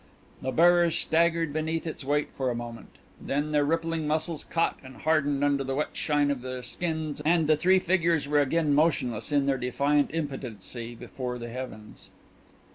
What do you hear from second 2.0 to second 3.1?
weight for a moment